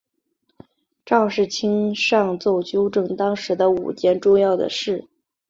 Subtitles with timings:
[1.05, 5.05] 赵世卿上奏纠正当时的五件重要的事。